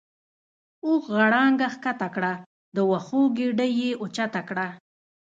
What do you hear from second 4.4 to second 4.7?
کړه.